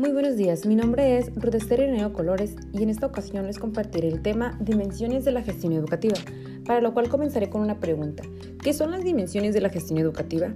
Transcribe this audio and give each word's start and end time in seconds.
Muy 0.00 0.12
buenos 0.12 0.38
días, 0.38 0.64
mi 0.64 0.76
nombre 0.76 1.18
es 1.18 1.30
Ruth 1.34 1.56
Esther 1.56 2.10
Colores 2.12 2.56
y 2.72 2.82
en 2.82 2.88
esta 2.88 3.04
ocasión 3.04 3.46
les 3.46 3.58
compartiré 3.58 4.08
el 4.08 4.22
tema 4.22 4.56
Dimensiones 4.58 5.26
de 5.26 5.30
la 5.30 5.42
gestión 5.42 5.74
educativa, 5.74 6.16
para 6.64 6.80
lo 6.80 6.94
cual 6.94 7.10
comenzaré 7.10 7.50
con 7.50 7.60
una 7.60 7.80
pregunta. 7.80 8.22
¿Qué 8.62 8.72
son 8.72 8.92
las 8.92 9.04
dimensiones 9.04 9.52
de 9.52 9.60
la 9.60 9.68
gestión 9.68 9.98
educativa? 9.98 10.54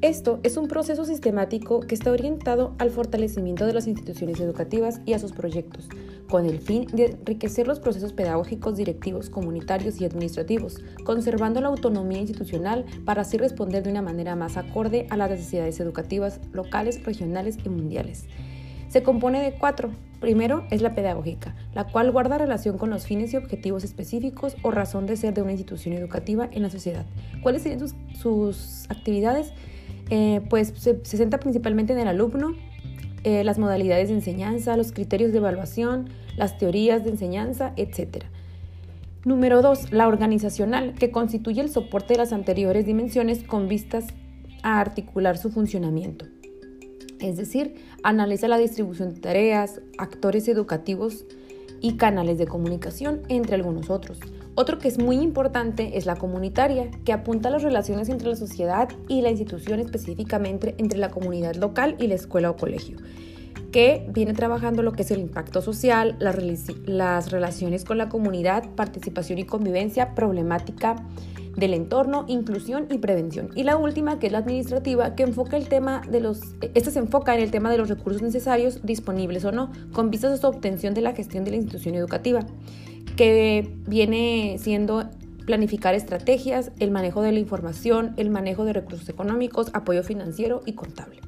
Esto 0.00 0.40
es 0.42 0.56
un 0.56 0.68
proceso 0.68 1.04
sistemático 1.04 1.80
que 1.80 1.94
está 1.94 2.12
orientado 2.12 2.74
al 2.78 2.88
fortalecimiento 2.88 3.66
de 3.66 3.74
las 3.74 3.86
instituciones 3.86 4.40
educativas 4.40 5.02
y 5.04 5.12
a 5.12 5.18
sus 5.18 5.32
proyectos, 5.32 5.90
con 6.30 6.46
el 6.46 6.58
fin 6.58 6.86
de 6.94 7.10
enriquecer 7.20 7.68
los 7.68 7.78
procesos 7.78 8.14
pedagógicos, 8.14 8.78
directivos, 8.78 9.28
comunitarios 9.28 10.00
y 10.00 10.06
administrativos, 10.06 10.82
conservando 11.04 11.60
la 11.60 11.68
autonomía 11.68 12.20
institucional 12.20 12.86
para 13.04 13.20
así 13.20 13.36
responder 13.36 13.82
de 13.82 13.90
una 13.90 14.00
manera 14.00 14.34
más 14.34 14.56
acorde 14.56 15.06
a 15.10 15.18
las 15.18 15.28
necesidades 15.28 15.78
educativas 15.78 16.40
locales, 16.54 17.04
regionales 17.04 17.58
y 17.66 17.68
mundiales. 17.68 18.24
Se 18.92 19.02
compone 19.02 19.40
de 19.40 19.52
cuatro. 19.52 19.88
Primero 20.20 20.66
es 20.70 20.82
la 20.82 20.94
pedagógica, 20.94 21.56
la 21.74 21.84
cual 21.84 22.12
guarda 22.12 22.36
relación 22.36 22.76
con 22.76 22.90
los 22.90 23.06
fines 23.06 23.32
y 23.32 23.38
objetivos 23.38 23.84
específicos 23.84 24.54
o 24.60 24.70
razón 24.70 25.06
de 25.06 25.16
ser 25.16 25.32
de 25.32 25.40
una 25.40 25.52
institución 25.52 25.94
educativa 25.94 26.46
en 26.52 26.62
la 26.62 26.68
sociedad. 26.68 27.06
¿Cuáles 27.42 27.62
serían 27.62 27.88
sus, 28.14 28.84
actividades? 28.90 29.54
Eh, 30.10 30.42
pues 30.50 30.74
se, 30.76 31.02
centra 31.06 31.40
principalmente 31.40 31.94
en 31.94 32.00
el 32.00 32.08
alumno, 32.08 32.54
eh, 33.24 33.44
las 33.44 33.58
modalidades 33.58 34.10
de 34.10 34.16
enseñanza, 34.16 34.76
los 34.76 34.92
criterios 34.92 35.32
de 35.32 35.38
evaluación, 35.38 36.10
las 36.36 36.58
teorías 36.58 37.02
de 37.02 37.12
enseñanza, 37.12 37.72
etc. 37.76 38.24
Número 39.24 39.62
2. 39.62 39.90
La 39.92 40.06
organizacional, 40.06 40.92
que 40.92 41.10
constituye 41.10 41.62
el 41.62 41.70
soporte 41.70 42.12
de 42.12 42.18
las 42.18 42.34
anteriores 42.34 42.84
dimensiones 42.84 43.42
con 43.42 43.68
vistas 43.68 44.08
a 44.62 44.80
articular 44.80 45.38
su 45.38 45.50
funcionamiento. 45.50 46.26
Es 47.22 47.36
decir, 47.36 47.74
analiza 48.02 48.48
la 48.48 48.58
distribución 48.58 49.14
de 49.14 49.20
tareas, 49.20 49.80
actores 49.96 50.48
educativos 50.48 51.24
y 51.80 51.96
canales 51.96 52.36
de 52.36 52.46
comunicación, 52.46 53.22
entre 53.28 53.54
algunos 53.54 53.90
otros. 53.90 54.18
Otro 54.54 54.78
que 54.78 54.88
es 54.88 54.98
muy 54.98 55.16
importante 55.16 55.96
es 55.96 56.04
la 56.04 56.16
comunitaria, 56.16 56.90
que 57.04 57.12
apunta 57.12 57.48
a 57.48 57.52
las 57.52 57.62
relaciones 57.62 58.08
entre 58.08 58.28
la 58.28 58.36
sociedad 58.36 58.88
y 59.08 59.22
la 59.22 59.30
institución, 59.30 59.80
específicamente 59.80 60.74
entre 60.78 60.98
la 60.98 61.10
comunidad 61.10 61.54
local 61.54 61.96
y 61.98 62.08
la 62.08 62.16
escuela 62.16 62.50
o 62.50 62.56
colegio, 62.56 62.98
que 63.70 64.06
viene 64.10 64.34
trabajando 64.34 64.82
lo 64.82 64.92
que 64.92 65.02
es 65.02 65.10
el 65.10 65.20
impacto 65.20 65.62
social, 65.62 66.16
las, 66.18 66.36
las 66.84 67.30
relaciones 67.30 67.84
con 67.84 67.98
la 67.98 68.08
comunidad, 68.08 68.68
participación 68.74 69.38
y 69.38 69.44
convivencia, 69.44 70.14
problemática 70.14 70.96
del 71.56 71.74
entorno, 71.74 72.24
inclusión 72.28 72.86
y 72.90 72.98
prevención. 72.98 73.50
Y 73.54 73.64
la 73.64 73.76
última, 73.76 74.18
que 74.18 74.26
es 74.26 74.32
la 74.32 74.38
administrativa, 74.38 75.14
que 75.14 75.22
enfoca 75.22 75.56
el 75.56 75.68
tema 75.68 76.02
de 76.10 76.20
los, 76.20 76.40
esta 76.74 76.90
se 76.90 76.98
enfoca 76.98 77.34
en 77.34 77.40
el 77.40 77.50
tema 77.50 77.70
de 77.70 77.78
los 77.78 77.88
recursos 77.88 78.22
necesarios, 78.22 78.80
disponibles 78.82 79.44
o 79.44 79.52
no, 79.52 79.70
con 79.92 80.10
vistas 80.10 80.32
a 80.32 80.36
su 80.36 80.46
obtención 80.46 80.94
de 80.94 81.02
la 81.02 81.12
gestión 81.12 81.44
de 81.44 81.50
la 81.50 81.56
institución 81.56 81.94
educativa 81.94 82.40
que 83.16 83.70
viene 83.86 84.56
siendo 84.58 85.08
planificar 85.44 85.94
estrategias, 85.94 86.70
el 86.78 86.90
manejo 86.90 87.22
de 87.22 87.32
la 87.32 87.38
información, 87.38 88.14
el 88.16 88.30
manejo 88.30 88.64
de 88.64 88.72
recursos 88.72 89.08
económicos, 89.08 89.70
apoyo 89.74 90.02
financiero 90.02 90.62
y 90.64 90.72
contable. 90.74 91.20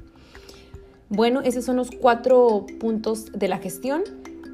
Bueno, 1.09 1.41
esos 1.41 1.65
son 1.65 1.75
los 1.75 1.91
cuatro 1.91 2.65
puntos 2.79 3.31
de 3.31 3.47
la 3.47 3.59
gestión 3.59 4.03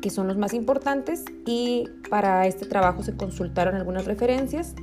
que 0.02 0.10
son 0.10 0.28
los 0.28 0.38
más 0.38 0.54
importantes 0.54 1.24
y 1.46 1.88
para 2.10 2.48
este 2.48 2.66
trabajo 2.66 3.04
se 3.04 3.16
consultaron 3.16 3.76
algunas 3.76 4.06
referencias, 4.06 4.76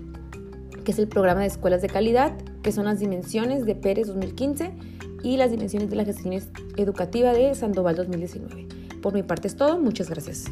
que 0.88 0.92
es 0.92 0.98
el 0.98 1.06
programa 1.06 1.42
de 1.42 1.48
escuelas 1.48 1.82
de 1.82 1.88
calidad, 1.90 2.32
que 2.62 2.72
son 2.72 2.86
las 2.86 2.98
dimensiones 2.98 3.66
de 3.66 3.74
Pérez 3.74 4.06
2015 4.06 4.72
y 5.22 5.36
las 5.36 5.50
dimensiones 5.50 5.90
de 5.90 5.96
la 5.96 6.06
gestión 6.06 6.32
educativa 6.78 7.34
de 7.34 7.54
Sandoval 7.54 7.94
2019. 7.94 8.66
Por 9.02 9.12
mi 9.12 9.22
parte 9.22 9.48
es 9.48 9.56
todo, 9.56 9.78
muchas 9.78 10.08
gracias. 10.08 10.46